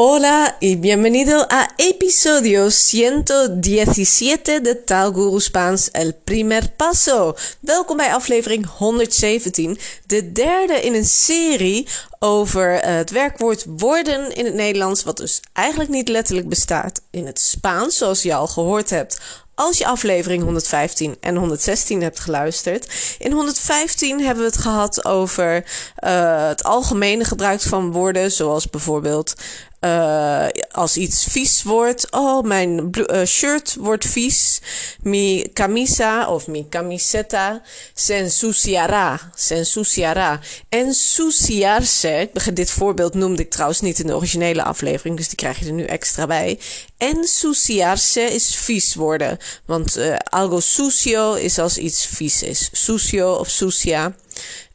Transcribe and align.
Hola 0.00 0.56
y 0.60 0.76
bienvenido 0.76 1.44
a 1.50 1.68
episodio 1.76 2.70
117 2.70 4.60
de 4.60 4.84
Taalguru 4.84 5.40
Spaans 5.40 5.90
El 5.90 6.14
Primer 6.14 6.70
Paso. 6.76 7.34
Welkom 7.60 7.96
bij 7.96 8.14
aflevering 8.14 8.66
117, 8.66 9.78
de 10.06 10.32
derde 10.32 10.80
in 10.80 10.94
een 10.94 11.04
serie 11.04 11.88
over 12.18 12.74
eh, 12.74 12.94
het 12.94 13.10
werkwoord 13.10 13.64
worden 13.66 14.34
in 14.34 14.44
het 14.44 14.54
Nederlands, 14.54 15.04
wat 15.04 15.16
dus 15.16 15.40
eigenlijk 15.52 15.90
niet 15.90 16.08
letterlijk 16.08 16.48
bestaat 16.48 17.00
in 17.10 17.26
het 17.26 17.40
Spaans, 17.40 17.96
zoals 17.96 18.22
je 18.22 18.34
al 18.34 18.46
gehoord 18.46 18.90
hebt 18.90 19.18
als 19.58 19.78
je 19.78 19.86
aflevering 19.86 20.42
115 20.42 21.16
en 21.20 21.36
116 21.36 22.02
hebt 22.02 22.20
geluisterd. 22.20 23.16
In 23.18 23.32
115 23.32 24.20
hebben 24.20 24.44
we 24.44 24.50
het 24.50 24.60
gehad 24.60 25.04
over 25.04 25.64
uh, 26.04 26.48
het 26.48 26.64
algemene 26.64 27.24
gebruik 27.24 27.60
van 27.60 27.92
woorden, 27.92 28.32
zoals 28.32 28.70
bijvoorbeeld 28.70 29.34
uh, 29.80 30.46
als 30.70 30.96
iets 30.96 31.24
vies 31.24 31.62
wordt. 31.62 32.06
Oh, 32.10 32.44
mijn 32.44 32.90
uh, 32.92 33.24
shirt 33.24 33.76
wordt 33.80 34.06
vies. 34.06 34.60
Mi 35.02 35.50
camisa 35.52 36.28
of 36.28 36.46
mi 36.46 36.66
camiseta 36.68 37.62
se 37.94 38.14
ensuciará. 38.14 39.30
Se 39.34 39.54
ensuciará. 39.54 40.40
Ensuciarse. 40.68 42.30
Dit 42.52 42.70
voorbeeld 42.70 43.14
noemde 43.14 43.42
ik 43.42 43.50
trouwens 43.50 43.80
niet 43.80 43.98
in 43.98 44.06
de 44.06 44.16
originele 44.16 44.62
aflevering, 44.62 45.16
dus 45.16 45.28
die 45.28 45.36
krijg 45.36 45.58
je 45.58 45.66
er 45.66 45.72
nu 45.72 45.84
extra 45.84 46.26
bij. 46.26 46.58
Ensuciarse 46.96 48.20
is 48.20 48.56
vies 48.56 48.94
worden. 48.94 49.38
Want 49.64 49.98
uh, 49.98 50.16
algo 50.16 50.60
sucio 50.60 51.34
is 51.34 51.58
als 51.58 51.78
iets 51.78 52.06
vies 52.06 52.42
is. 52.42 52.68
Sucio 52.72 53.32
of 53.32 53.48
sucia. 53.48 54.14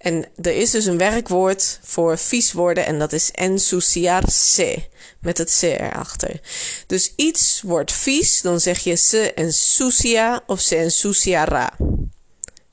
En 0.04 0.26
er 0.42 0.56
is 0.56 0.72
dus 0.72 0.86
een 0.86 0.98
werkwoord 0.98 1.80
voor 1.84 2.18
vies 2.18 2.52
worden 2.52 2.86
en 2.86 3.00
dat 3.00 3.14
is 3.14 3.32
ensuciarse. 3.32 4.84
Met 5.20 5.38
het 5.38 5.58
c 5.60 5.62
erachter. 5.62 6.40
Dus 6.88 7.14
iets 7.16 7.62
wordt 7.62 7.92
vies, 7.92 8.42
dan 8.42 8.60
zeg 8.60 8.80
je 8.80 8.96
se 8.96 9.34
ensucia 9.34 10.44
of 10.48 10.60
se 10.60 10.76
ensuciará. 10.76 11.70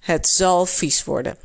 Het 0.01 0.29
zal 0.29 0.67
vies 0.67 1.05
worden. 1.05 1.37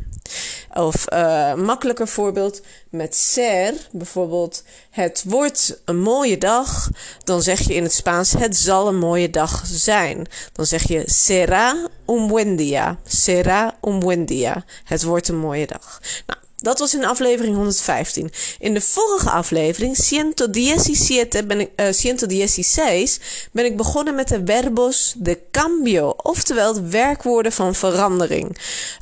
Of 0.73 1.13
uh, 1.13 1.53
makkelijker 1.53 2.07
voorbeeld 2.07 2.61
met 2.89 3.15
ser, 3.15 3.73
bijvoorbeeld 3.91 4.63
het 4.89 5.23
wordt 5.27 5.81
een 5.85 5.99
mooie 5.99 6.37
dag, 6.37 6.89
dan 7.23 7.41
zeg 7.41 7.59
je 7.59 7.73
in 7.73 7.83
het 7.83 7.93
Spaans 7.93 8.31
het 8.31 8.55
zal 8.55 8.87
een 8.87 8.97
mooie 8.97 9.29
dag 9.29 9.63
zijn. 9.65 10.27
Dan 10.53 10.65
zeg 10.65 10.87
je 10.87 11.03
será 11.05 11.91
un 12.05 12.27
buen 12.27 12.55
día, 12.55 12.97
será 13.03 13.79
un 13.81 13.99
buen 13.99 14.25
día. 14.25 14.63
Het 14.83 15.03
wordt 15.03 15.27
een 15.27 15.37
mooie 15.37 15.67
dag. 15.67 16.01
Nou, 16.25 16.39
dat 16.55 16.79
was 16.79 16.93
in 16.93 17.05
aflevering 17.05 17.55
115. 17.55 18.31
In 18.59 18.73
de 18.73 18.81
vorige 18.81 19.29
aflevering, 19.29 20.09
117, 20.09 21.47
ben 21.47 21.59
ik, 21.59 21.69
uh, 21.75 21.87
116, 21.93 23.21
ben 23.51 23.65
ik 23.65 23.77
begonnen 23.77 24.15
met 24.15 24.27
de 24.27 24.41
verbos 24.45 25.13
de 25.17 25.39
cambio. 25.51 26.13
Oftewel 26.17 26.73
de 26.73 26.89
werkwoorden 26.89 27.51
van 27.51 27.75
verandering. 27.75 28.57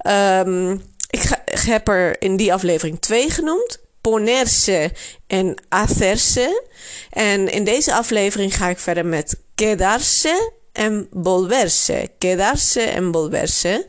Um, 0.07 0.71
ik, 1.09 1.19
ga, 1.19 1.43
heb 1.45 1.87
er 1.87 2.21
in 2.21 2.35
die 2.35 2.53
aflevering 2.53 3.01
twee 3.01 3.29
genoemd. 3.29 3.81
Ponerse 4.01 4.91
en 5.27 5.55
hacerse. 5.69 6.63
En 7.09 7.51
in 7.51 7.63
deze 7.63 7.93
aflevering 7.93 8.55
ga 8.55 8.69
ik 8.69 8.79
verder 8.79 9.05
met 9.05 9.39
quedarse 9.55 10.51
en 10.71 11.07
volverse. 11.11 12.09
Quedarse 12.17 12.81
en 12.81 13.13
volverse. 13.13 13.87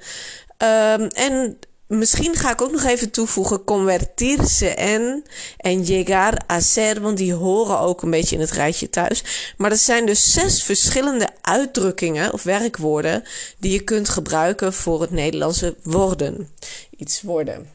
Um, 0.58 1.06
en 1.06 1.58
Misschien 1.86 2.34
ga 2.34 2.50
ik 2.50 2.62
ook 2.62 2.72
nog 2.72 2.84
even 2.84 3.10
toevoegen 3.10 3.64
convertirse 3.64 4.68
en 4.68 5.24
en 5.56 5.82
llegar 5.82 6.42
a 6.50 6.60
ser, 6.60 7.00
want 7.00 7.16
die 7.16 7.34
horen 7.34 7.78
ook 7.78 8.02
een 8.02 8.10
beetje 8.10 8.34
in 8.34 8.40
het 8.40 8.50
rijtje 8.50 8.90
thuis. 8.90 9.22
Maar 9.56 9.70
dat 9.70 9.78
zijn 9.78 10.06
dus 10.06 10.32
zes 10.32 10.62
verschillende 10.62 11.28
uitdrukkingen 11.40 12.32
of 12.32 12.42
werkwoorden 12.42 13.24
die 13.58 13.72
je 13.72 13.80
kunt 13.80 14.08
gebruiken 14.08 14.72
voor 14.72 15.00
het 15.00 15.10
Nederlandse 15.10 15.76
worden. 15.82 16.50
Iets 16.96 17.22
worden. 17.22 17.72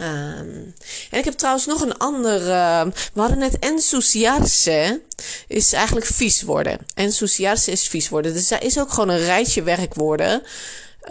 Um, 0.00 0.74
en 1.10 1.18
ik 1.18 1.24
heb 1.24 1.34
trouwens 1.34 1.66
nog 1.66 1.80
een 1.80 1.96
ander. 1.96 2.40
Uh, 2.40 2.84
we 3.12 3.20
hadden 3.20 3.38
net 3.38 3.58
enthousiarse. 3.58 5.00
Is 5.48 5.72
eigenlijk 5.72 6.06
vies 6.06 6.42
worden. 6.42 6.78
Enthousiarse 6.94 7.70
is 7.70 7.88
vies 7.88 8.08
worden. 8.08 8.32
Dus 8.32 8.48
daar 8.48 8.64
is 8.64 8.78
ook 8.78 8.90
gewoon 8.90 9.08
een 9.08 9.24
rijtje 9.24 9.62
werkwoorden. 9.62 10.42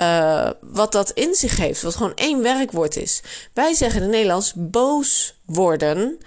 Uh, 0.02 0.50
wat 0.62 0.92
dat 0.92 1.12
in 1.12 1.36
zich 1.36 1.58
heeft, 1.58 1.82
wat 1.82 1.96
gewoon 1.96 2.16
één 2.16 2.42
werkwoord 2.42 2.96
is. 2.96 3.22
Wij 3.54 3.74
zeggen 3.74 3.98
in 3.98 4.04
het 4.04 4.12
Nederlands 4.12 4.54
boos 4.56 5.36
worden. 5.46 6.20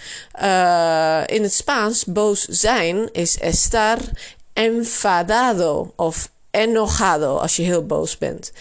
Uh, 0.43 1.23
in 1.27 1.43
het 1.43 1.53
Spaans 1.53 2.05
boos 2.05 2.45
zijn 2.45 3.13
is 3.13 3.39
estar 3.39 3.99
enfadado 4.53 5.93
of 5.97 6.31
enojado 6.51 7.37
als 7.37 7.57
je 7.57 7.63
heel 7.63 7.87
boos 7.87 8.19
bent. 8.19 8.53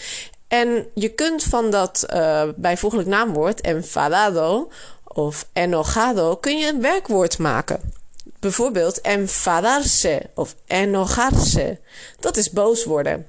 En 0.47 0.87
je 0.93 1.09
kunt 1.09 1.43
van 1.43 1.69
dat 1.69 2.05
uh, 2.13 2.43
bijvoeglijk 2.55 3.07
naamwoord 3.07 3.61
enfadado 3.61 4.69
of 5.03 5.47
enojado 5.53 6.35
kun 6.35 6.57
je 6.57 6.67
een 6.67 6.81
werkwoord 6.81 7.37
maken. 7.37 7.93
Bijvoorbeeld 8.39 9.01
enfadarse 9.01 10.21
of 10.33 10.55
enojarse. 10.65 11.79
Dat 12.19 12.37
is 12.37 12.51
boos 12.51 12.83
worden. 12.83 13.27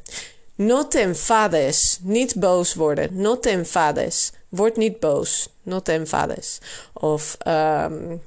No 0.57 0.89
te 0.89 0.99
enfades. 0.99 1.99
Niet 2.03 2.35
boos 2.35 2.75
worden. 2.75 3.09
No 3.13 3.39
te 3.39 3.49
enfades. 3.49 4.33
Word 4.49 4.77
niet 4.77 5.01
boos. 5.01 5.49
No 5.63 5.83
te 5.83 5.93
enfades. 5.93 6.59
Of 6.93 7.37
um, 7.47 8.23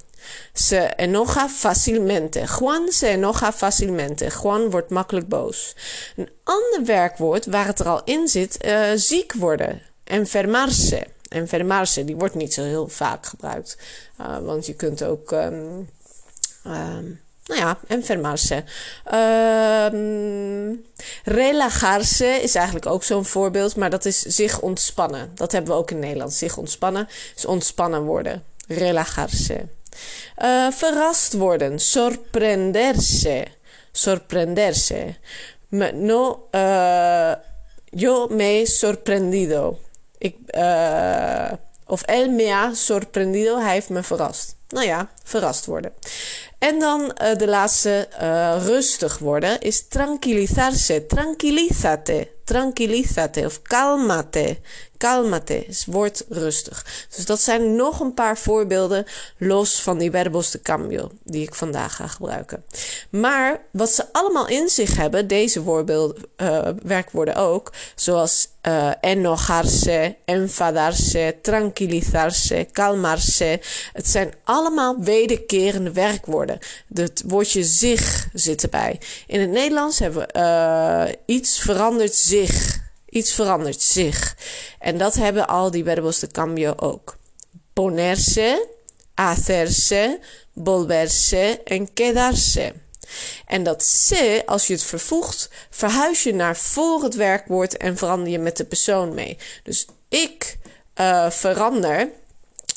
se 0.52 0.92
enoja 0.96 1.48
fácilmente. 1.48 2.46
Juan 2.58 2.92
se 2.92 3.06
enoja 3.06 3.52
fácilmente. 3.52 4.30
Juan 4.42 4.70
wordt 4.70 4.90
makkelijk 4.90 5.28
boos. 5.28 5.76
Een 6.16 6.30
ander 6.44 6.84
werkwoord 6.84 7.46
waar 7.46 7.66
het 7.66 7.80
er 7.80 7.88
al 7.88 8.04
in 8.04 8.28
zit, 8.28 8.64
uh, 8.64 8.90
ziek 8.94 9.32
worden. 9.32 9.82
Enfermarse. 10.04 11.06
Enfermarse, 11.28 12.04
die 12.04 12.16
wordt 12.16 12.34
niet 12.34 12.54
zo 12.54 12.62
heel 12.62 12.88
vaak 12.88 13.26
gebruikt. 13.26 13.76
Uh, 14.20 14.38
want 14.38 14.66
je 14.66 14.74
kunt 14.74 15.02
ook. 15.02 15.30
Um, 15.30 15.88
nou 17.44 17.60
ja, 17.60 17.78
enfermarse. 17.86 18.64
Um, 19.14 20.84
relajarse 21.24 22.26
is 22.42 22.54
eigenlijk 22.54 22.86
ook 22.86 23.02
zo'n 23.02 23.24
voorbeeld, 23.24 23.76
maar 23.76 23.90
dat 23.90 24.04
is 24.04 24.18
zich 24.18 24.60
ontspannen. 24.60 25.30
Dat 25.34 25.52
hebben 25.52 25.72
we 25.72 25.78
ook 25.78 25.90
in 25.90 25.98
Nederland. 25.98 26.32
Zich 26.32 26.56
ontspannen 26.56 27.08
is 27.36 27.44
ontspannen 27.44 28.02
worden. 28.02 28.44
Relajarse. 28.66 29.68
Uh, 30.38 30.70
verrast 30.70 31.32
worden. 31.32 31.78
Sorprenderse. 31.78 33.46
Sorprenderse. 33.92 35.14
Me, 35.68 35.92
no, 35.92 36.48
uh, 36.52 37.32
yo 37.84 38.26
me 38.28 38.42
he 38.42 38.66
sorprendido. 38.66 39.78
Ik, 40.18 40.36
uh, 40.50 41.52
of 41.86 42.02
él 42.02 42.30
me 42.30 42.50
ha 42.50 42.74
sorprendido. 42.74 43.58
Hij 43.58 43.72
heeft 43.72 43.88
me 43.88 44.02
verrast. 44.02 44.56
Nou 44.68 44.86
ja, 44.86 45.10
verrast 45.24 45.66
worden. 45.66 45.92
En 46.60 46.78
dan 46.78 47.00
uh, 47.00 47.36
de 47.36 47.46
laatste, 47.46 48.08
uh, 48.22 48.56
rustig 48.64 49.18
worden, 49.18 49.60
is 49.60 49.88
tranquilizarse. 49.88 51.06
Tranquilízate. 51.06 52.28
Tranquilízate 52.44 53.44
of 53.44 53.62
calmate. 53.62 54.58
Calmate 54.98 55.66
is 55.66 55.84
word 55.86 56.24
rustig. 56.28 57.06
Dus 57.16 57.26
dat 57.26 57.40
zijn 57.40 57.76
nog 57.76 58.00
een 58.00 58.14
paar 58.14 58.38
voorbeelden 58.38 59.04
los 59.36 59.82
van 59.82 59.98
die 59.98 60.10
verbos 60.10 60.50
de 60.50 60.62
cambio 60.62 61.10
die 61.22 61.42
ik 61.42 61.54
vandaag 61.54 61.96
ga 61.96 62.06
gebruiken. 62.06 62.64
Maar 63.10 63.60
wat 63.72 63.90
ze 63.90 64.04
allemaal 64.12 64.48
in 64.48 64.68
zich 64.68 64.96
hebben, 64.96 65.26
deze 65.26 65.62
voorbeelden, 65.62 66.24
uh, 66.36 66.68
werkwoorden 66.82 67.34
ook, 67.34 67.72
zoals 67.94 68.48
uh, 68.68 68.90
enojarse, 69.00 70.16
enfadarse, 70.24 71.36
tranquilizarse, 71.42 72.68
calmarse. 72.72 73.60
Het 73.92 74.08
zijn 74.08 74.34
allemaal 74.44 74.96
wederkerende 74.98 75.92
werkwoorden. 75.92 76.49
Het 76.94 77.22
woordje 77.26 77.64
zich 77.64 78.28
zit 78.32 78.62
erbij. 78.62 79.00
In 79.26 79.40
het 79.40 79.50
Nederlands 79.50 79.98
hebben 79.98 80.20
we 80.20 80.38
uh, 80.38 81.36
iets 81.36 81.60
verandert 81.60 82.14
zich. 82.14 82.78
Iets 83.08 83.32
verandert 83.32 83.82
zich. 83.82 84.36
En 84.78 84.98
dat 84.98 85.14
hebben 85.14 85.48
al 85.48 85.70
die 85.70 85.84
verbos 85.84 86.18
de 86.18 86.26
cambio 86.26 86.72
ook. 86.76 87.16
Ponerse, 87.72 88.66
hacerse, 89.14 90.18
volverse 90.54 91.60
en 91.64 91.92
quedarse. 91.92 92.72
En 93.46 93.62
dat 93.62 93.84
se, 93.84 94.42
als 94.46 94.66
je 94.66 94.72
het 94.72 94.82
vervoegt, 94.82 95.50
verhuis 95.70 96.22
je 96.22 96.34
naar 96.34 96.56
voor 96.56 97.02
het 97.02 97.14
werkwoord 97.14 97.76
en 97.76 97.96
verander 97.96 98.28
je 98.28 98.38
met 98.38 98.56
de 98.56 98.64
persoon 98.64 99.14
mee. 99.14 99.38
Dus 99.62 99.86
ik 100.08 100.58
uh, 101.00 101.30
verander. 101.30 102.08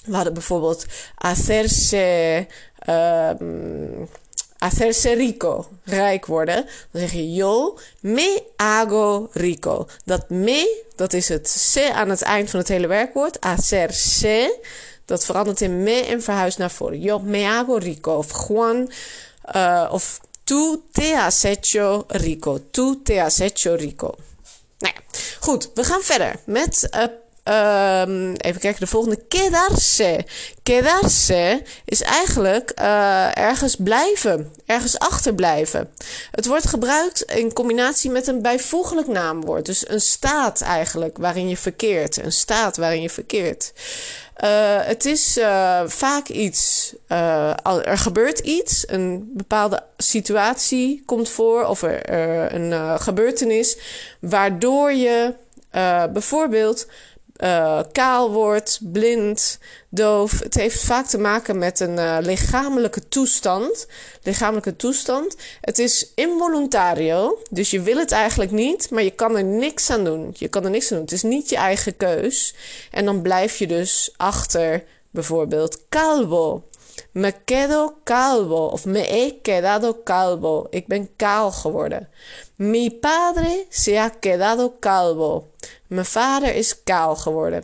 We 0.05 0.15
hadden 0.15 0.33
bijvoorbeeld 0.33 0.85
hacerse. 1.15 2.47
Um, 2.89 4.09
hacerse 4.57 5.13
rico, 5.13 5.67
rijk 5.83 6.25
worden. 6.25 6.65
Dan 6.91 7.01
zeg 7.01 7.11
je 7.11 7.33
yo 7.33 7.77
me 7.99 8.43
hago 8.55 9.29
rico. 9.31 9.87
Dat 10.05 10.29
me, 10.29 10.83
dat 10.95 11.13
is 11.13 11.29
het 11.29 11.49
se 11.49 11.93
aan 11.93 12.09
het 12.09 12.21
eind 12.21 12.49
van 12.49 12.59
het 12.59 12.67
hele 12.67 12.87
werkwoord. 12.87 13.37
Hacerse, 13.39 14.59
dat 15.05 15.25
verandert 15.25 15.61
in 15.61 15.83
me 15.83 16.05
en 16.05 16.21
verhuist 16.21 16.57
naar 16.57 16.71
voren. 16.71 16.99
Yo 16.99 17.19
me 17.19 17.43
hago 17.43 17.75
rico. 17.75 18.17
Of 18.17 18.47
Juan 18.47 18.89
Uh, 19.55 19.89
of 19.91 20.21
tú 20.43 20.83
te 20.91 21.15
has 21.15 21.43
hecho 21.43 22.05
rico. 22.07 22.59
Tú 22.71 23.01
te 23.03 23.19
has 23.19 23.37
hecho 23.37 23.75
rico. 23.75 24.15
Nou 24.77 24.93
ja, 24.93 25.01
goed, 25.39 25.71
we 25.73 25.83
gaan 25.83 26.01
verder 26.01 26.35
met 26.45 26.87
uh, 26.95 27.03
Um, 27.47 28.33
even 28.35 28.61
kijken, 28.61 28.79
de 28.79 28.87
volgende. 28.87 29.23
Quedarse. 29.27 30.25
Quedarse 30.63 31.61
is 31.85 32.01
eigenlijk 32.01 32.71
uh, 32.79 33.37
ergens 33.37 33.75
blijven, 33.75 34.53
ergens 34.65 34.99
achterblijven. 34.99 35.89
Het 36.31 36.45
wordt 36.45 36.67
gebruikt 36.67 37.21
in 37.21 37.53
combinatie 37.53 38.11
met 38.11 38.27
een 38.27 38.41
bijvoeglijk 38.41 39.07
naamwoord. 39.07 39.65
Dus 39.65 39.89
een 39.89 40.01
staat 40.01 40.61
eigenlijk 40.61 41.17
waarin 41.17 41.49
je 41.49 41.57
verkeert. 41.57 42.23
Een 42.23 42.31
staat 42.31 42.77
waarin 42.77 43.01
je 43.01 43.09
verkeert. 43.09 43.73
Uh, 44.43 44.49
het 44.81 45.05
is 45.05 45.37
uh, 45.37 45.81
vaak 45.85 46.27
iets, 46.27 46.93
er 47.07 47.97
gebeurt 47.97 48.39
iets, 48.39 48.83
een 48.87 49.31
bepaalde 49.33 49.83
situatie 49.97 51.03
komt 51.05 51.29
voor 51.29 51.65
of 51.65 51.81
er, 51.81 52.05
er 52.05 52.53
een 52.53 52.99
gebeurtenis 52.99 53.77
waardoor 54.19 54.93
je 54.93 55.33
bijvoorbeeld 56.13 56.87
uh, 57.37 57.79
kaal 57.91 58.31
wordt, 58.31 58.79
blind, 58.81 59.59
doof. 59.89 60.39
Het 60.39 60.53
heeft 60.53 60.83
vaak 60.83 61.05
te 61.05 61.17
maken 61.17 61.57
met 61.57 61.79
een 61.79 61.97
uh, 61.97 62.17
lichamelijke 62.21 63.07
toestand. 63.07 63.87
Lichamelijke 64.23 64.75
toestand. 64.75 65.35
Het 65.61 65.79
is 65.79 66.11
involuntario, 66.15 67.37
dus 67.49 67.71
je 67.71 67.81
wil 67.81 67.97
het 67.97 68.11
eigenlijk 68.11 68.51
niet, 68.51 68.89
maar 68.89 69.03
je 69.03 69.11
kan 69.11 69.37
er 69.37 69.43
niks 69.43 69.89
aan 69.89 70.03
doen. 70.03 70.33
Je 70.37 70.47
kan 70.47 70.63
er 70.63 70.69
niks 70.69 70.91
aan 70.91 70.97
doen. 70.97 71.05
Het 71.05 71.13
is 71.13 71.23
niet 71.23 71.49
je 71.49 71.55
eigen 71.55 71.97
keus. 71.97 72.55
En 72.91 73.05
dan 73.05 73.21
blijf 73.21 73.57
je 73.57 73.67
dus 73.67 74.13
achter 74.17 74.83
bijvoorbeeld 75.11 75.87
calvo. 75.89 76.63
Me 77.11 77.33
quedo 77.45 77.95
calvo 78.03 78.65
of 78.65 78.85
me 78.85 78.99
he 78.99 79.39
quedado 79.41 80.01
calvo. 80.03 80.67
Ik 80.69 80.87
ben 80.87 81.15
kaal 81.15 81.51
geworden. 81.51 82.09
Mi 82.55 82.89
padre 82.91 83.65
se 83.69 83.97
ha 83.97 84.09
quedado 84.09 84.79
calvo. 84.79 85.51
Mijn 85.87 86.05
vader 86.05 86.55
is 86.55 86.83
kaal 86.83 87.15
geworden. 87.15 87.63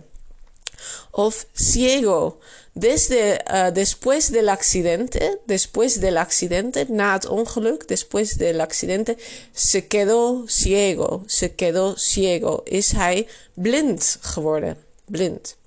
Of 1.12 1.46
ciego. 1.54 2.38
Desde, 2.74 3.42
uh, 3.52 3.74
después 3.74 4.32
del 4.32 4.50
accidente, 4.50 5.40
después 5.46 6.00
del 6.00 6.18
accidente, 6.18 6.86
na 6.88 7.14
het 7.14 7.26
ongeluk, 7.26 7.88
después 7.88 8.38
del 8.38 8.62
accidente, 8.62 9.18
se 9.54 9.88
quedó 9.88 10.48
ciego, 10.48 11.24
se 11.26 11.56
quedó 11.56 11.98
ciego. 11.98 12.62
Is 12.66 12.92
hij 12.92 13.28
blind 13.54 14.18
geworden, 14.22 14.78
blind. 15.06 15.58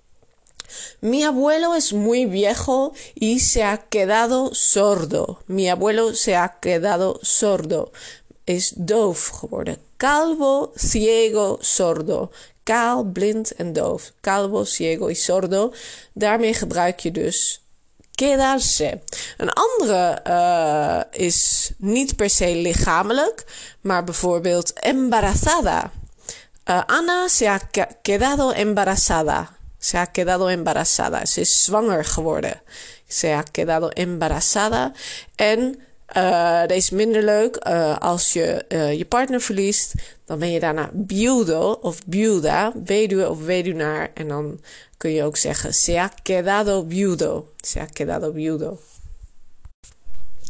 Mi 1.01 1.25
abuelo 1.25 1.75
es 1.75 1.93
muy 1.93 2.27
viejo 2.27 2.93
y 3.15 3.41
se 3.41 3.65
ha 3.65 3.89
quedado 3.89 4.55
sordo. 4.55 5.43
Mi 5.47 5.69
abuelo 5.69 6.15
se 6.15 6.37
ha 6.37 6.61
quedado 6.61 7.21
sordo. 7.23 7.93
Is 8.45 8.73
doof 8.77 9.27
geworden. 9.29 9.77
Calvo, 9.97 10.71
ciego, 10.75 11.57
sordo. 11.61 12.31
Kaal, 12.63 13.05
blind 13.05 13.55
en 13.55 13.73
doof. 13.73 14.13
Calvo, 14.21 14.65
ciego 14.65 15.09
y 15.09 15.15
sordo. 15.15 15.73
Daarmee 16.13 16.55
gebruik 16.55 17.01
je 17.01 17.11
dus 17.11 17.63
quedarse. 18.15 19.01
Een 19.37 19.51
andere 19.51 20.21
uh, 20.27 21.21
is 21.27 21.71
niet 21.77 22.17
per 22.17 22.31
se 22.31 22.55
lichamelijk, 22.55 23.45
maar 23.81 24.05
bijvoorbeeld 24.05 24.73
embarazada. 24.73 25.91
Uh, 26.71 26.83
Ana 26.87 27.29
se 27.29 27.49
ha 27.49 27.61
quedado 28.03 28.53
embarazada. 28.53 29.49
Se 29.79 29.97
ha 29.97 30.07
quedado 30.07 30.49
embarazada. 30.49 31.27
Ze 31.27 31.41
is 31.41 31.65
zwanger 31.65 32.05
geworden. 32.05 32.61
Se 33.09 33.29
ha 33.29 33.43
quedado 33.43 33.89
embarazada. 33.89 34.93
En 35.35 35.81
uh, 36.17 36.61
deze 36.61 36.75
is 36.75 36.91
minder 36.91 37.23
leuk. 37.23 37.67
Uh, 37.69 37.99
als 37.99 38.33
je 38.33 38.65
uh, 38.69 38.93
je 38.93 39.05
partner 39.05 39.41
verliest, 39.41 39.95
dan 40.25 40.39
ben 40.39 40.51
je 40.51 40.61
daarna 40.61 40.91
viudo 41.07 41.79
of 41.81 41.99
viuda, 42.09 42.73
weduwe 42.85 43.31
of 43.31 43.45
weduwnaar. 43.45 44.11
En 44.15 44.29
dan 44.29 44.61
kun 44.97 45.11
je 45.11 45.25
ook 45.25 45.37
zeggen, 45.37 45.75
se 45.75 45.99
ha 45.99 46.11
quedado 46.23 46.85
viudo. 46.89 47.49
Se 47.61 47.79
ha 47.79 47.87
quedado 47.93 48.33
viudo. 48.33 48.79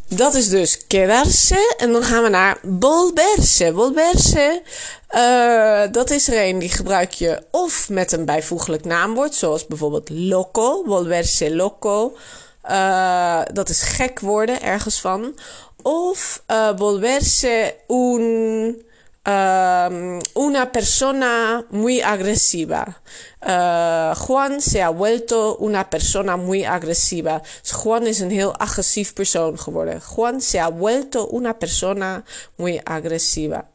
Dat 0.08 0.34
is 0.34 0.48
dus 0.48 0.86
quedarse. 0.86 1.74
En 1.76 1.92
dan 1.92 2.02
gaan 2.02 2.22
we 2.22 2.28
naar 2.28 2.58
volverse. 2.80 3.72
Volverse, 3.74 4.62
dat 5.92 6.10
is 6.10 6.28
er 6.28 6.48
een 6.48 6.58
die 6.58 6.68
gebruik 6.68 7.12
je 7.12 7.42
of 7.50 7.88
met 7.88 8.12
een 8.12 8.24
bijvoeglijk 8.24 8.84
naamwoord, 8.84 9.34
zoals 9.34 9.66
bijvoorbeeld 9.66 10.10
loco, 10.10 10.82
volverse 10.86 11.54
loco. 11.54 12.16
Uh, 12.70 13.42
dat 13.52 13.68
is 13.68 13.82
gek 13.82 14.20
worden 14.20 14.62
ergens 14.62 15.00
van. 15.00 15.34
Of 15.82 16.42
uh, 16.48 16.70
volverse 16.76 17.76
un 17.86 18.82
Um, 19.24 20.18
una 20.34 20.72
persona 20.72 21.64
muy 21.70 22.00
agresiva. 22.00 23.00
Uh, 23.40 24.16
Juan 24.16 24.60
se 24.60 24.82
ha 24.82 24.90
vuelto 24.90 25.58
una 25.60 25.88
persona 25.88 26.36
muy 26.36 26.64
agresiva. 26.64 27.40
Juan 27.62 28.06
is 28.06 28.18
een 28.18 28.30
heel 28.30 28.52
agressief 28.58 29.12
persoon 29.12 29.58
geworden. 29.58 30.00
Juan 30.00 30.40
se 30.40 30.58
ha 30.58 30.68
vuelto 30.70 31.28
una 31.30 31.52
persona 31.52 32.24
muy 32.56 32.80
agresiva. 32.82 33.71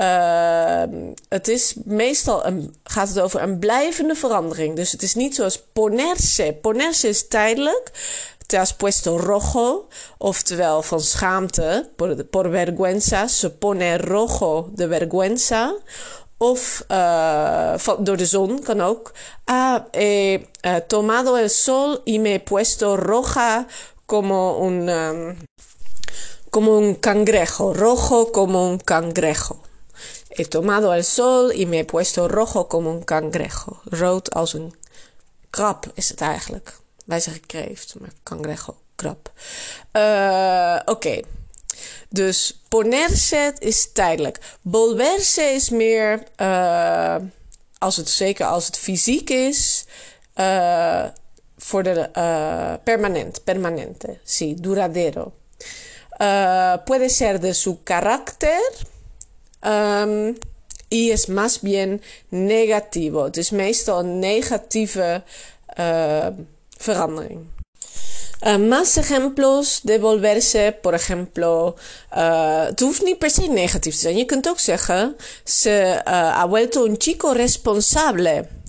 Uh, 0.00 0.82
het 1.28 1.48
is 1.48 1.74
meestal 1.84 2.46
een, 2.46 2.74
gaat 2.84 3.08
het 3.08 3.20
over 3.20 3.42
een 3.42 3.58
blijvende 3.58 4.14
verandering. 4.14 4.76
Dus 4.76 4.92
het 4.92 5.02
is 5.02 5.14
niet 5.14 5.34
zoals 5.34 5.62
ponerse. 5.72 6.56
Ponerse 6.60 7.08
is 7.08 7.28
tijdelijk 7.28 7.90
te 8.50 8.56
has 8.56 8.74
puesto 8.74 9.16
rojo, 9.16 9.88
oftewel 10.18 10.82
van 10.82 11.00
schaamte, 11.00 11.88
por, 11.96 12.24
por 12.24 12.50
vergüenza, 12.50 13.28
se 13.28 13.50
pone 13.50 13.96
rojo 13.96 14.70
de 14.74 14.88
vergüenza. 14.88 15.74
Of 16.36 16.84
uh, 16.88 17.74
van, 17.76 18.04
door 18.04 18.16
de 18.16 18.26
zon 18.26 18.62
kan 18.62 18.80
ook. 18.80 19.12
Ah, 19.44 19.84
he 19.90 20.40
uh, 20.66 20.76
tomado 20.86 21.36
el 21.36 21.48
sol 21.48 22.00
y 22.04 22.18
me 22.18 22.32
he 22.32 22.40
puesto 22.40 22.96
roja 22.96 23.66
como 24.06 24.58
un, 24.58 24.88
um, 24.88 25.36
como 26.50 26.78
un 26.78 26.94
cangrejo. 26.94 27.72
Rojo 27.72 28.32
como 28.32 28.68
un 28.70 28.78
cangrejo. 28.78 29.62
He 30.30 30.44
tomado 30.44 30.94
el 30.94 31.04
sol 31.04 31.52
y 31.54 31.66
me 31.66 31.80
he 31.80 31.84
puesto 31.84 32.28
rojo 32.28 32.68
como 32.68 32.90
un 32.90 33.02
cangrejo. 33.02 33.80
Rood 33.84 34.30
als 34.30 34.54
een 34.54 34.74
krab 35.50 35.86
is 35.94 36.08
het 36.08 36.20
eigenlijk. 36.20 36.78
Wij 37.04 37.20
zeggen 37.20 37.46
kreeft, 37.46 37.94
maar 38.00 38.12
cangrejo, 38.22 38.76
krab. 38.94 39.32
Uh, 39.92 40.80
Oké. 40.84 41.20
Dus 42.08 42.60
ponerse 42.68 43.54
is 43.58 43.92
tijdelijk. 43.92 44.38
Volverse 44.70 45.42
is 45.42 45.70
meer, 45.70 46.22
uh, 46.36 47.16
als 47.78 47.96
het, 47.96 48.08
zeker 48.08 48.46
als 48.46 48.66
het 48.66 48.78
fysiek 48.78 49.30
is, 49.30 49.84
uh, 50.36 51.04
voor 51.56 51.82
de 51.82 52.10
permanent, 52.84 53.44
permanente, 53.44 54.18
sí, 54.24 54.54
duradero. 54.54 55.32
Puede 56.84 57.08
ser 57.08 57.40
de 57.40 57.54
su 57.54 57.82
carácter 57.82 58.60
um, 59.62 60.34
y 60.90 61.10
es 61.10 61.28
más 61.28 61.60
bien 61.60 62.02
negativo. 62.30 63.24
Het 63.24 63.36
is 63.36 63.50
meestal 63.50 64.00
een 64.00 64.18
negatieve 64.18 65.22
verandering. 66.78 67.46
Uh, 68.42 68.56
más 68.56 68.96
ejemplos 68.96 69.80
de 69.82 69.98
volverse, 69.98 70.78
por 70.80 70.94
ejemplo, 70.94 71.76
uh, 72.16 72.64
het 72.64 72.80
hoeft 72.80 73.02
niet 73.02 73.18
per 73.18 73.30
se 73.30 73.42
negatief 73.42 73.94
te 73.94 74.00
zijn. 74.00 74.16
Je 74.16 74.24
kunt 74.24 74.48
ook 74.48 74.58
uh, 75.66 75.94
ha 76.04 76.48
vuelto 76.48 76.84
un 76.84 76.94
chico 76.98 77.32
responsable. 77.32 78.59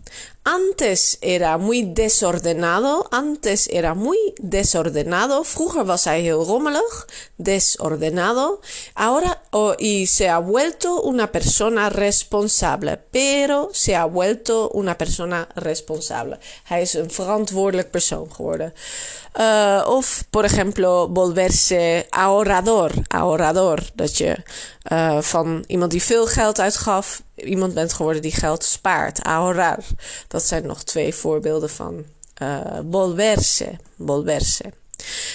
Antes 0.44 1.20
era 1.22 1.60
muy 1.60 1.84
desordenado. 1.84 3.08
Antes 3.12 3.68
era 3.72 3.94
muy 3.94 4.18
desordenado. 4.42 5.44
Vroeger 5.44 5.86
was 5.86 6.06
hij 6.06 6.22
heel 6.22 6.44
rommelig. 6.44 7.08
Desordenado. 7.36 8.60
Ahora, 8.94 9.44
oh, 9.52 9.76
y 9.78 10.08
se 10.08 10.30
ha 10.30 10.40
vuelto 10.40 11.04
una 11.04 11.28
persona 11.28 11.90
responsable. 11.90 12.98
Pero 13.12 13.70
se 13.72 13.96
ha 13.96 14.06
vuelto 14.06 14.72
una 14.74 14.96
persona 14.96 15.48
responsable. 15.54 16.40
Hij 16.64 16.82
is 16.82 16.94
een 16.94 17.12
verantwoordelijk 17.12 17.92
persoon 17.92 18.34
geworden. 18.34 18.74
Uh, 19.40 19.86
of, 19.88 20.24
por 20.30 20.44
ejemplo, 20.44 21.10
volverse 21.14 22.06
ahorrador. 22.10 22.92
Ahorrador. 23.08 23.80
Dat 23.94 24.18
je 24.18 24.38
uh, 24.92 25.22
van 25.22 25.64
iemand 25.68 25.92
die 25.92 26.04
veel 26.04 26.26
geld 26.26 26.60
uitgaf, 26.60 27.22
iemand 27.44 27.74
bent 27.74 27.94
geworden 27.94 28.22
die 28.22 28.32
geld 28.32 28.64
spaart. 28.64 29.22
Ahorrar. 29.22 29.84
Dat 30.28 30.44
zijn 30.44 30.66
nog 30.66 30.84
twee 30.84 31.14
voorbeelden 31.14 31.70
van 31.70 32.06
uh, 32.42 32.80
volverse. 32.92 33.78
Volverse. 33.98 34.64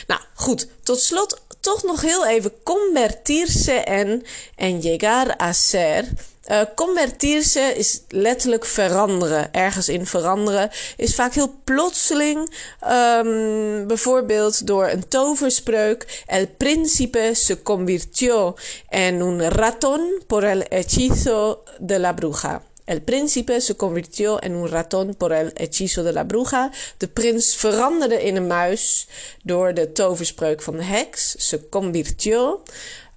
Nou, 0.07 0.21
goed. 0.35 0.69
Tot 0.83 1.01
slot 1.01 1.41
toch 1.61 1.83
nog 1.83 2.01
heel 2.01 2.27
even 2.27 2.53
convertirse 2.63 3.73
en, 3.73 4.23
en 4.57 4.79
llegar 4.79 5.41
a 5.41 5.53
ser. 5.53 6.05
Uh, 6.51 6.61
convertirse 6.75 7.75
is 7.77 8.03
letterlijk 8.09 8.65
veranderen, 8.65 9.53
ergens 9.53 9.89
in 9.89 10.07
veranderen. 10.07 10.71
Is 10.97 11.15
vaak 11.15 11.35
heel 11.35 11.55
plotseling, 11.65 12.55
um, 12.91 13.87
bijvoorbeeld 13.87 14.67
door 14.67 14.89
een 14.89 15.09
toverspreuk. 15.09 16.23
El 16.27 16.47
príncipe 16.47 17.31
se 17.35 17.63
convirtió 17.63 18.55
en 18.89 19.23
un 19.23 19.43
ratón 19.43 20.23
por 20.27 20.45
el 20.45 20.67
hechizo 20.69 21.63
de 21.79 21.99
la 21.99 22.15
bruja. 22.15 22.63
El 22.87 23.03
príncipe 23.03 23.61
se 23.61 23.75
convirtió 23.75 24.41
en 24.43 24.55
un 24.55 24.69
ratón 24.69 25.15
por 25.15 25.33
el 25.33 25.53
hechizo 25.57 26.05
de 26.05 26.13
la 26.13 26.25
bruja. 26.25 26.71
De 26.99 27.09
prins 27.09 27.57
veranderde 27.57 28.23
in 28.23 28.37
een 28.37 28.47
muis 28.47 29.09
door 29.43 29.75
de 29.75 29.93
toverspreuk 29.93 30.63
van 30.63 30.77
de 30.77 30.85
heks. 30.85 31.35
Se 31.39 31.69
convirtió. 31.69 32.63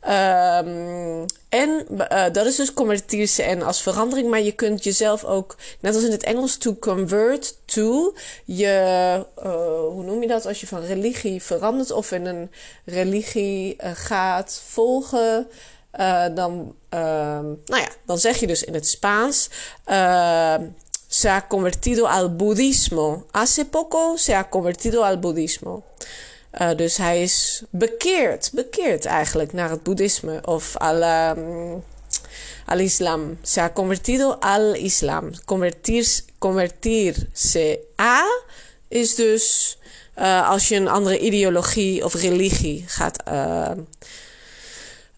Um, 0.03 1.25
en 1.50 1.86
uh, 1.91 2.25
dat 2.32 2.46
is 2.46 2.56
dus 2.56 2.74
convertirse 2.74 3.44
en 3.44 3.62
als 3.62 3.82
verandering, 3.82 4.29
maar 4.29 4.41
je 4.41 4.51
kunt 4.51 4.84
jezelf 4.84 5.24
ook, 5.24 5.56
net 5.79 5.96
als 5.96 6.03
in 6.03 6.12
het 6.12 6.24
Engels, 6.24 6.58
to 6.58 6.75
convert 6.75 7.58
to, 7.65 8.13
je, 8.46 9.25
uh, 9.44 9.53
hoe 9.88 10.03
noem 10.03 10.22
je 10.22 10.27
dat, 10.27 10.46
als 10.46 10.60
je 10.60 10.68
van 10.68 10.82
religie 10.82 11.44
verandert 11.44 11.91
of 11.91 12.12
in 12.12 12.25
een 12.25 12.51
religie 12.86 13.75
uh, 13.84 13.91
gaat 13.94 14.62
volgen, 14.65 15.48
dan, 16.36 16.75
nou 16.89 17.58
ja, 17.65 17.89
dan 18.06 18.18
zeg 18.18 18.38
je 18.38 18.48
dus 18.48 18.63
in 18.63 18.74
het 18.74 18.88
Spaans, 18.88 19.50
se 21.08 21.27
ha 21.27 21.46
convertido 21.48 22.06
al 22.06 22.36
budismo. 22.36 23.25
Hace 23.32 23.65
poco 23.65 24.15
se 24.15 24.34
ha 24.34 24.48
convertido 24.50 25.01
al 25.01 25.20
budismo. 25.20 25.84
Uh, 26.53 26.75
dus 26.75 26.98
hij 26.98 27.22
is 27.22 27.63
bekeerd, 27.70 28.51
bekeerd 28.53 29.06
eigenlijk 29.06 29.53
naar 29.53 29.70
het 29.70 29.84
boeddhisme 29.84 30.39
of 30.46 30.77
al, 30.77 31.03
um, 31.03 31.84
al 32.65 32.79
islam. 32.79 33.38
Se 33.41 33.60
ha 33.60 33.70
convertido 33.70 34.32
al 34.39 34.74
islam. 34.74 35.32
Convertir, 35.46 36.22
convertirse 36.38 37.79
a 38.00 38.24
is 38.88 39.15
dus 39.15 39.77
uh, 40.18 40.50
als 40.50 40.68
je 40.68 40.75
een 40.75 40.88
andere 40.88 41.20
ideologie 41.20 42.06
of 42.06 42.13
religie 42.13 42.84
gaat 42.88 43.24
uh, 43.27 43.72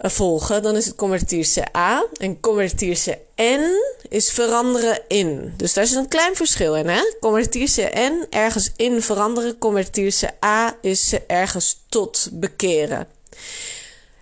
volgen, 0.01 0.63
dan 0.63 0.75
is 0.75 0.85
het 0.85 0.95
convertirse 0.95 1.75
a. 1.75 2.05
En 2.17 2.39
convertirse 2.39 3.19
en 3.35 3.71
is 4.09 4.31
veranderen 4.31 5.01
in. 5.07 5.53
Dus 5.57 5.73
daar 5.73 5.83
is 5.83 5.91
een 5.91 6.07
klein 6.07 6.35
verschil 6.35 6.75
in, 6.75 6.87
hè? 6.87 7.01
Convertirse 7.19 7.89
en 7.89 8.27
ergens 8.29 8.71
in 8.75 9.01
veranderen. 9.01 9.57
Convertirse 9.57 10.29
a 10.45 10.77
is 10.81 11.13
ergens 11.27 11.77
tot 11.89 12.29
bekeren. 12.31 13.07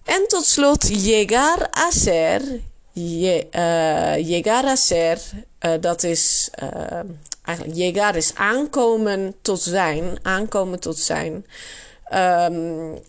En 0.04 0.28
tot 0.28 0.46
slot, 0.46 0.90
llegar 0.90 1.70
a 1.78 1.92
ser. 1.92 2.42
Je, 2.92 3.48
uh, 3.52 4.28
llegar 4.28 4.66
a 4.66 4.76
ser, 4.76 5.20
uh, 5.62 5.74
dat 5.80 6.04
is 6.04 6.50
eigenlijk 7.44 7.78
llegar 7.78 8.16
is 8.16 8.36
aankomen 8.36 9.36
tot 9.42 9.62
zijn. 9.62 10.20
Aankomen 10.22 10.80
tot 10.80 10.98
zijn. 10.98 11.46
Um, 12.14 13.00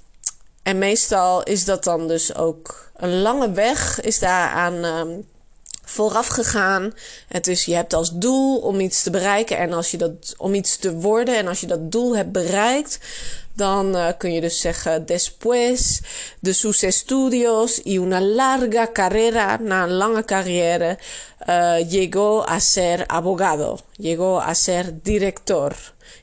en 0.70 0.78
meestal 0.78 1.42
is 1.42 1.64
dat 1.64 1.84
dan 1.84 2.08
dus 2.08 2.34
ook 2.34 2.90
een 2.96 3.22
lange 3.22 3.52
weg, 3.52 4.00
is 4.00 4.18
daaraan 4.18 4.84
um, 4.84 5.28
vooraf 5.84 6.26
gegaan. 6.26 6.92
Het 7.28 7.46
is, 7.46 7.64
je 7.64 7.74
hebt 7.74 7.94
als 7.94 8.10
doel 8.12 8.58
om 8.58 8.80
iets 8.80 9.02
te 9.02 9.10
bereiken 9.10 9.58
en 9.58 9.72
als 9.72 9.90
je 9.90 9.96
dat, 9.96 10.34
om 10.36 10.54
iets 10.54 10.76
te 10.76 10.94
worden 10.94 11.36
en 11.36 11.48
als 11.48 11.60
je 11.60 11.66
dat 11.66 11.92
doel 11.92 12.16
hebt 12.16 12.32
bereikt, 12.32 12.98
dan 13.52 13.96
uh, 13.96 14.08
kun 14.18 14.32
je 14.32 14.40
dus 14.40 14.60
zeggen 14.60 15.06
después 15.06 16.00
de 16.40 16.52
sus 16.52 16.82
estudios 16.82 17.80
y 17.84 17.98
una 17.98 18.20
larga 18.20 18.92
carrera, 18.92 19.56
na 19.56 19.82
een 19.82 19.92
lange 19.92 20.24
carrière, 20.24 20.98
uh, 21.48 21.90
llegó 21.90 22.44
a 22.48 22.60
ser 22.60 23.04
abogado, 23.06 23.78
llegó 23.96 24.40
a 24.40 24.54
ser 24.54 25.02
director, 25.02 25.74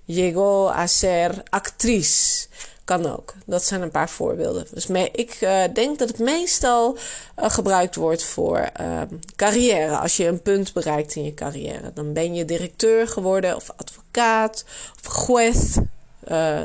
llegó 0.06 0.70
a 0.70 0.88
ser 0.88 1.44
actriz. 1.50 2.48
Kan 2.88 3.12
ook. 3.12 3.34
Dat 3.46 3.64
zijn 3.64 3.82
een 3.82 3.92
paar 3.92 4.10
voorbeelden. 4.10 4.68
Dus 4.74 4.88
me, 4.88 5.10
ik 5.12 5.42
uh, 5.42 5.64
denk 5.74 6.00
dat 6.00 6.08
het 6.08 6.20
meestal 6.20 6.98
uh, 7.40 7.50
gebruikt 7.50 7.96
wordt 7.96 8.24
voor 8.24 8.70
uh, 8.82 9.02
carrière. 9.36 9.98
Als 9.98 10.18
je 10.18 10.26
een 10.28 10.42
punt 10.42 10.74
bereikt 10.74 11.16
in 11.16 11.24
je 11.24 11.34
carrière. 11.34 11.92
Dan 11.94 12.14
ben 12.14 12.36
je 12.36 12.46
directeur 12.46 13.08
geworden 13.08 13.56
of 13.56 13.72
advocaat 13.76 14.66
of 15.04 15.28
juez, 15.28 15.78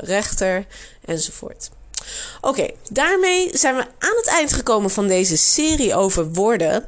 rechter 0.02 0.67
enzovoort. 1.05 1.71
Oké, 2.40 2.68
daarmee 2.90 3.50
zijn 3.52 3.75
we 3.75 3.80
aan 3.80 4.16
het 4.16 4.26
eind 4.26 4.52
gekomen 4.52 4.90
van 4.90 5.06
deze 5.06 5.37
serie 5.37 5.94
over 5.94 6.32
woorden. 6.32 6.87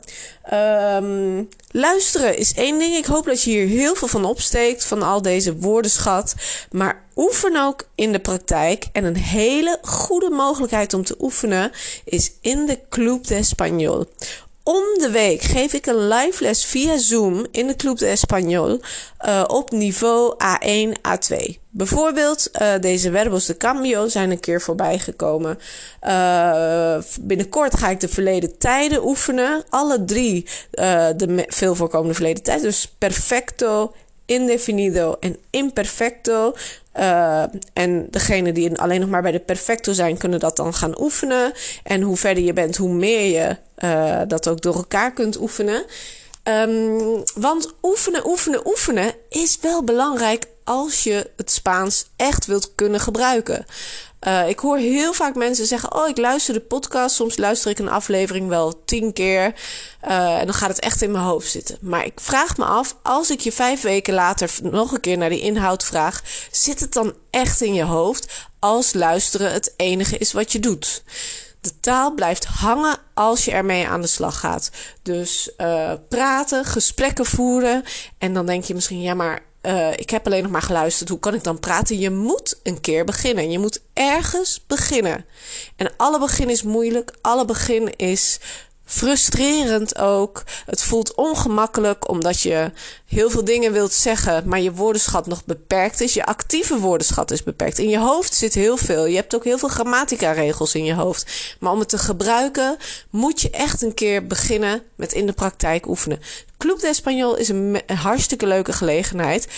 Um, 0.52 1.48
luisteren 1.70 2.36
is 2.36 2.54
één 2.54 2.78
ding. 2.78 2.94
Ik 2.96 3.04
hoop 3.04 3.24
dat 3.24 3.42
je 3.42 3.50
hier 3.50 3.66
heel 3.66 3.94
veel 3.94 4.08
van 4.08 4.24
opsteekt, 4.24 4.84
van 4.84 5.02
al 5.02 5.22
deze 5.22 5.56
woordenschat. 5.56 6.34
Maar 6.70 7.02
oefen 7.16 7.56
ook 7.56 7.86
in 7.94 8.12
de 8.12 8.18
praktijk. 8.18 8.86
En 8.92 9.04
een 9.04 9.16
hele 9.16 9.78
goede 9.82 10.30
mogelijkheid 10.30 10.94
om 10.94 11.04
te 11.04 11.16
oefenen 11.20 11.72
is 12.04 12.32
in 12.40 12.66
de 12.66 12.78
Club 12.88 13.26
de 13.26 13.34
Español. 13.34 14.08
Om 14.64 14.84
de 14.98 15.10
week 15.10 15.42
geef 15.42 15.72
ik 15.72 15.86
een 15.86 16.08
live 16.08 16.42
les 16.42 16.64
via 16.64 16.96
Zoom 16.96 17.46
in 17.50 17.66
de 17.66 17.76
Club 17.76 17.98
de 17.98 18.16
Español 18.18 18.84
uh, 19.26 19.44
op 19.46 19.70
niveau 19.70 20.34
A1, 20.34 20.88
A2. 20.88 21.36
Bijvoorbeeld 21.70 22.50
uh, 22.60 22.72
deze 22.80 23.10
verbos 23.10 23.46
de 23.46 23.56
cambio 23.56 24.08
zijn 24.08 24.30
een 24.30 24.40
keer 24.40 24.60
voorbij 24.60 24.98
gekomen. 24.98 25.58
Uh, 26.02 26.96
binnenkort 27.20 27.76
ga 27.76 27.88
ik 27.88 28.00
de 28.00 28.08
verleden 28.08 28.58
tijden 28.58 29.06
oefenen. 29.06 29.64
Alle 29.68 30.04
drie 30.04 30.46
de 31.16 31.44
veel 31.48 31.74
voorkomende 31.74 32.14
verleden 32.14 32.42
tijden. 32.42 32.64
Dus 32.64 32.94
perfecto, 32.98 33.92
indefinido 34.26 35.16
en 35.20 35.36
imperfecto. 35.50 36.54
Uh, 36.98 37.42
en 37.72 38.06
degene 38.10 38.52
die 38.52 38.78
alleen 38.78 39.00
nog 39.00 39.08
maar 39.08 39.22
bij 39.22 39.32
de 39.32 39.40
perfecto 39.40 39.92
zijn, 39.92 40.16
kunnen 40.16 40.40
dat 40.40 40.56
dan 40.56 40.74
gaan 40.74 41.00
oefenen. 41.00 41.52
En 41.82 42.02
hoe 42.02 42.16
verder 42.16 42.44
je 42.44 42.52
bent, 42.52 42.76
hoe 42.76 42.92
meer 42.92 43.32
je 43.40 43.56
uh, 43.84 44.20
dat 44.28 44.48
ook 44.48 44.60
door 44.60 44.74
elkaar 44.74 45.12
kunt 45.12 45.40
oefenen. 45.40 45.84
Um, 46.48 47.22
want 47.34 47.74
oefenen, 47.82 48.26
oefenen, 48.28 48.66
oefenen 48.66 49.12
is 49.28 49.58
wel 49.60 49.84
belangrijk 49.84 50.44
als 50.64 51.02
je 51.02 51.30
het 51.36 51.50
Spaans 51.50 52.06
echt 52.16 52.46
wilt 52.46 52.74
kunnen 52.74 53.00
gebruiken. 53.00 53.66
Uh, 54.28 54.48
ik 54.48 54.58
hoor 54.58 54.76
heel 54.76 55.12
vaak 55.12 55.34
mensen 55.34 55.66
zeggen: 55.66 55.94
Oh, 55.94 56.08
ik 56.08 56.18
luister 56.18 56.54
de 56.54 56.60
podcast. 56.60 57.14
Soms 57.14 57.36
luister 57.36 57.70
ik 57.70 57.78
een 57.78 57.88
aflevering 57.88 58.48
wel 58.48 58.84
tien 58.84 59.12
keer. 59.12 59.54
Uh, 60.08 60.38
en 60.38 60.44
dan 60.44 60.54
gaat 60.54 60.68
het 60.68 60.80
echt 60.80 61.02
in 61.02 61.10
mijn 61.10 61.24
hoofd 61.24 61.50
zitten. 61.50 61.78
Maar 61.80 62.04
ik 62.04 62.20
vraag 62.20 62.56
me 62.56 62.64
af: 62.64 62.96
als 63.02 63.30
ik 63.30 63.40
je 63.40 63.52
vijf 63.52 63.80
weken 63.80 64.14
later 64.14 64.50
nog 64.62 64.92
een 64.92 65.00
keer 65.00 65.18
naar 65.18 65.28
die 65.28 65.40
inhoud 65.40 65.84
vraag, 65.84 66.22
zit 66.50 66.80
het 66.80 66.92
dan 66.92 67.14
echt 67.30 67.60
in 67.60 67.74
je 67.74 67.84
hoofd 67.84 68.48
als 68.58 68.92
luisteren 68.92 69.52
het 69.52 69.74
enige 69.76 70.18
is 70.18 70.32
wat 70.32 70.52
je 70.52 70.60
doet? 70.60 71.02
De 71.60 71.80
taal 71.80 72.14
blijft 72.14 72.44
hangen 72.44 72.96
als 73.14 73.44
je 73.44 73.50
ermee 73.50 73.88
aan 73.88 74.00
de 74.00 74.06
slag 74.06 74.40
gaat. 74.40 74.70
Dus 75.02 75.50
uh, 75.58 75.92
praten, 76.08 76.64
gesprekken 76.64 77.26
voeren. 77.26 77.84
En 78.18 78.34
dan 78.34 78.46
denk 78.46 78.64
je 78.64 78.74
misschien: 78.74 79.00
ja, 79.00 79.14
maar 79.14 79.42
uh, 79.66 79.92
ik 79.92 80.10
heb 80.10 80.26
alleen 80.26 80.42
nog 80.42 80.52
maar 80.52 80.62
geluisterd. 80.62 81.08
Hoe 81.08 81.18
kan 81.18 81.34
ik 81.34 81.44
dan 81.44 81.60
praten? 81.60 81.98
Je 81.98 82.10
moet 82.10 82.60
een 82.62 82.80
keer 82.80 83.04
beginnen. 83.04 83.50
Je 83.50 83.58
moet 83.58 83.82
ergens 83.92 84.64
beginnen. 84.66 85.24
En 85.76 85.92
alle 85.96 86.18
begin 86.18 86.50
is 86.50 86.62
moeilijk. 86.62 87.12
Alle 87.20 87.44
begin 87.44 87.96
is 87.96 88.40
frustrerend 88.84 89.98
ook. 89.98 90.42
Het 90.66 90.82
voelt 90.82 91.14
ongemakkelijk 91.14 92.08
omdat 92.08 92.40
je 92.40 92.70
heel 93.06 93.30
veel 93.30 93.44
dingen 93.44 93.72
wilt 93.72 93.92
zeggen, 93.92 94.42
maar 94.46 94.60
je 94.60 94.72
woordenschat 94.72 95.26
nog 95.26 95.44
beperkt 95.44 96.00
is. 96.00 96.14
Je 96.14 96.26
actieve 96.26 96.78
woordenschat 96.78 97.30
is 97.30 97.42
beperkt. 97.42 97.78
In 97.78 97.88
je 97.88 97.98
hoofd 97.98 98.34
zit 98.34 98.54
heel 98.54 98.76
veel. 98.76 99.06
Je 99.06 99.16
hebt 99.16 99.34
ook 99.34 99.44
heel 99.44 99.58
veel 99.58 99.68
grammatica-regels 99.68 100.74
in 100.74 100.84
je 100.84 100.94
hoofd. 100.94 101.56
Maar 101.60 101.72
om 101.72 101.78
het 101.78 101.88
te 101.88 101.98
gebruiken, 101.98 102.76
moet 103.10 103.40
je 103.40 103.50
echt 103.50 103.82
een 103.82 103.94
keer 103.94 104.26
beginnen 104.26 104.82
met 104.96 105.12
in 105.12 105.26
de 105.26 105.32
praktijk 105.32 105.86
oefenen. 105.86 106.20
Club 106.58 106.80
de 106.80 106.94
Español 106.94 107.38
is 107.38 107.48
een, 107.48 107.80
hartstikke 107.86 108.46
leuke 108.46 108.72
gelegenheid. 108.72 109.48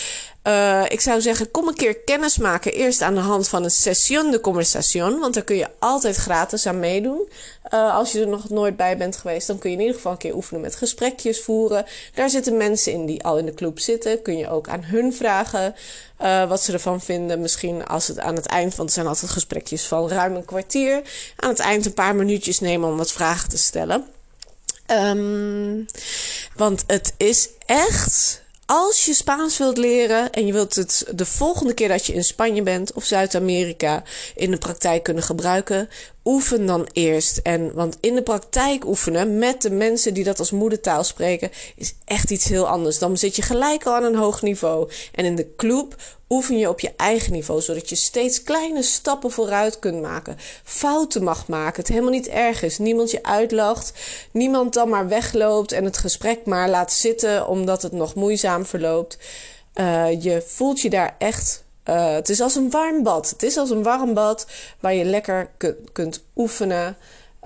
Uh, 0.46 0.82
ik 0.88 1.00
zou 1.00 1.20
zeggen, 1.20 1.50
kom 1.50 1.68
een 1.68 1.74
keer 1.74 1.98
kennis 1.98 2.38
maken. 2.38 2.72
Eerst 2.72 3.02
aan 3.02 3.14
de 3.14 3.20
hand 3.20 3.48
van 3.48 3.64
een 3.64 3.70
session 3.70 4.30
de 4.30 4.40
conversation. 4.40 5.18
Want 5.18 5.34
daar 5.34 5.42
kun 5.42 5.56
je 5.56 5.68
altijd 5.78 6.16
gratis 6.16 6.66
aan 6.66 6.78
meedoen. 6.78 7.28
Uh, 7.74 7.94
als 7.94 8.12
je 8.12 8.20
er 8.20 8.28
nog 8.28 8.48
nooit 8.48 8.76
bij 8.76 8.96
bent 8.96 9.16
geweest, 9.16 9.46
dan 9.46 9.58
kun 9.58 9.70
je 9.70 9.76
in 9.76 9.82
ieder 9.82 9.96
geval 9.96 10.12
een 10.12 10.18
keer 10.18 10.34
oefenen 10.34 10.60
met 10.60 10.76
gesprekjes 10.76 11.40
voeren. 11.40 11.84
Daar 12.14 12.30
zitten 12.30 12.56
mensen 12.56 12.92
in 12.92 13.06
die 13.06 13.24
al 13.24 13.38
in 13.38 13.46
de 13.46 13.54
club 13.54 13.78
zitten. 13.78 14.22
Kun 14.22 14.36
je 14.36 14.48
ook 14.48 14.68
aan 14.68 14.84
hun 14.84 15.12
vragen 15.14 15.74
uh, 16.22 16.48
wat 16.48 16.62
ze 16.62 16.72
ervan 16.72 17.00
vinden. 17.00 17.40
Misschien 17.40 17.86
als 17.86 18.08
het 18.08 18.18
aan 18.18 18.34
het 18.34 18.46
eind, 18.46 18.74
want 18.74 18.88
er 18.88 18.94
zijn 18.94 19.06
altijd 19.06 19.30
gesprekjes 19.30 19.86
van 19.86 20.08
ruim 20.08 20.34
een 20.34 20.44
kwartier. 20.44 21.02
Aan 21.36 21.48
het 21.48 21.58
eind 21.58 21.86
een 21.86 21.94
paar 21.94 22.14
minuutjes 22.14 22.60
nemen 22.60 22.88
om 22.88 22.96
wat 22.96 23.12
vragen 23.12 23.48
te 23.48 23.58
stellen. 23.58 24.04
Um, 24.90 25.86
want 26.54 26.84
het 26.86 27.14
is 27.16 27.48
echt 27.66 28.42
Als 28.66 29.04
je 29.04 29.14
Spaans 29.14 29.58
wilt 29.58 29.76
leren 29.76 30.32
en 30.32 30.46
je 30.46 30.52
wilt 30.52 30.74
het 30.74 31.06
de 31.14 31.26
volgende 31.26 31.74
keer 31.74 31.88
dat 31.88 32.06
je 32.06 32.12
in 32.12 32.24
Spanje 32.24 32.62
bent 32.62 32.92
of 32.92 33.04
Zuid-Amerika 33.04 34.02
in 34.34 34.50
de 34.50 34.58
praktijk 34.58 35.02
kunnen 35.02 35.22
gebruiken, 35.22 35.88
oefen 36.26 36.66
dan 36.66 36.88
eerst. 36.92 37.36
En, 37.36 37.74
want 37.74 37.96
in 38.00 38.14
de 38.14 38.22
praktijk 38.22 38.86
oefenen 38.86 39.38
met 39.38 39.62
de 39.62 39.70
mensen 39.70 40.14
die 40.14 40.24
dat 40.24 40.38
als 40.38 40.50
moedertaal 40.50 41.04
spreken, 41.04 41.50
is 41.76 41.94
echt 42.04 42.30
iets 42.30 42.48
heel 42.48 42.68
anders. 42.68 42.98
Dan 42.98 43.16
zit 43.16 43.36
je 43.36 43.42
gelijk 43.42 43.86
al 43.86 43.94
aan 43.94 44.04
een 44.04 44.16
hoog 44.16 44.42
niveau. 44.42 44.90
En 45.12 45.24
in 45.24 45.36
de 45.36 45.54
club 45.56 45.96
oefen 46.28 46.58
je 46.58 46.68
op 46.68 46.80
je 46.80 46.92
eigen 46.96 47.32
niveau, 47.32 47.60
zodat 47.60 47.88
je 47.88 47.94
steeds 47.94 48.42
kleine 48.42 48.82
stappen 48.82 49.30
vooruit 49.30 49.78
kunt 49.78 50.02
maken. 50.02 50.36
Fouten 50.64 51.22
mag 51.22 51.48
maken, 51.48 51.80
het 51.80 51.88
helemaal 51.88 52.10
niet 52.10 52.28
erg 52.28 52.62
is. 52.62 52.78
Niemand 52.78 53.10
je 53.10 53.22
uitlacht, 53.22 53.92
niemand 54.30 54.74
dan 54.74 54.88
maar 54.88 55.08
wegloopt 55.08 55.72
en 55.72 55.84
het 55.84 55.98
gesprek 55.98 56.44
maar 56.44 56.68
laat 56.68 56.92
zitten 56.92 57.48
omdat 57.48 57.82
het 57.82 57.92
nog 57.92 58.14
moeizaam 58.14 58.66
verloopt. 58.66 59.18
Uh, 59.74 60.22
je 60.22 60.42
voelt 60.46 60.80
je 60.80 60.90
daar 60.90 61.14
echt 61.18 61.64
uh, 61.88 62.12
het 62.12 62.28
is 62.28 62.40
als 62.40 62.54
een 62.54 62.70
warm 62.70 63.02
bad. 63.02 63.30
Het 63.30 63.42
is 63.42 63.56
als 63.56 63.70
een 63.70 63.82
warm 63.82 64.14
bad 64.14 64.46
waar 64.80 64.94
je 64.94 65.04
lekker 65.04 65.50
kunt 65.92 66.24
oefenen. 66.36 66.96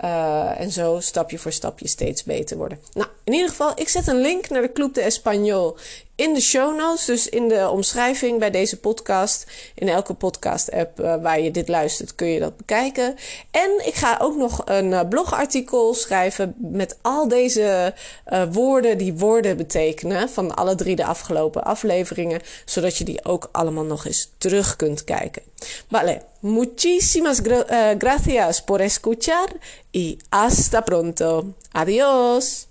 Uh, 0.05 0.61
en 0.61 0.71
zo 0.71 1.01
stapje 1.01 1.39
voor 1.39 1.53
stapje 1.53 1.89
steeds 1.89 2.25
beter 2.25 2.57
worden. 2.57 2.79
Nou, 2.93 3.09
in 3.25 3.33
ieder 3.33 3.49
geval, 3.49 3.73
ik 3.75 3.89
zet 3.89 4.07
een 4.07 4.21
link 4.21 4.49
naar 4.49 4.63
de 4.63 4.73
Club 4.73 4.95
de 4.95 5.13
Español 5.13 5.81
in 6.21 6.35
de 6.35 6.41
show 6.41 6.77
notes, 6.77 7.05
dus 7.05 7.29
in 7.29 7.49
de 7.49 7.69
omschrijving 7.69 8.39
bij 8.39 8.51
deze 8.51 8.81
podcast. 8.81 9.47
In 9.75 9.89
elke 9.89 10.15
podcast-app 10.15 11.01
uh, 11.01 11.15
waar 11.23 11.41
je 11.41 11.51
dit 11.51 11.69
luistert, 11.69 12.15
kun 12.15 12.27
je 12.27 12.41
dat 12.41 12.57
bekijken. 12.57 13.17
En 13.51 13.87
ik 13.87 13.95
ga 13.95 14.19
ook 14.21 14.37
nog 14.37 14.63
een 14.65 14.91
uh, 14.91 15.01
blogartikel 15.09 15.95
schrijven 15.95 16.55
met 16.59 16.99
al 17.03 17.29
deze 17.29 17.95
uh, 18.33 18.43
woorden 18.53 18.99
die 18.99 19.15
woorden 19.15 19.57
betekenen 19.57 20.29
van 20.29 20.55
alle 20.55 20.75
drie 20.75 20.97
de 20.97 21.05
afgelopen 21.05 21.65
afleveringen, 21.65 22.41
zodat 22.65 22.97
je 22.97 23.05
die 23.05 23.25
ook 23.25 23.49
allemaal 23.53 23.85
nog 23.85 24.07
eens 24.07 24.31
terug 24.39 24.77
kunt 24.77 25.05
kijken. 25.05 25.43
Vale, 25.91 26.23
muchísimas 26.41 27.39
gra 27.43 27.95
gracias 27.99 28.63
por 28.65 28.81
escuchar 28.81 29.49
y 29.91 30.17
hasta 30.29 30.81
pronto. 30.81 31.45
Adiós. 31.73 32.70